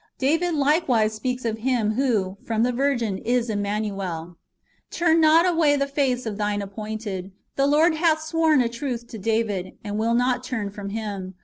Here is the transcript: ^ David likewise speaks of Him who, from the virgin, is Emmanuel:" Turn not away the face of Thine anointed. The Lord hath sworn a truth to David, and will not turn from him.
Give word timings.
^ 0.15 0.17
David 0.17 0.55
likewise 0.55 1.13
speaks 1.13 1.45
of 1.45 1.59
Him 1.59 1.91
who, 1.91 2.35
from 2.43 2.63
the 2.63 2.71
virgin, 2.71 3.19
is 3.19 3.51
Emmanuel:" 3.51 4.35
Turn 4.99 5.21
not 5.21 5.45
away 5.45 5.75
the 5.75 5.85
face 5.85 6.25
of 6.25 6.37
Thine 6.39 6.63
anointed. 6.63 7.31
The 7.55 7.67
Lord 7.67 7.93
hath 7.93 8.21
sworn 8.23 8.61
a 8.61 8.67
truth 8.67 9.05
to 9.09 9.19
David, 9.19 9.77
and 9.83 9.99
will 9.99 10.15
not 10.15 10.43
turn 10.43 10.71
from 10.71 10.89
him. 10.89 11.35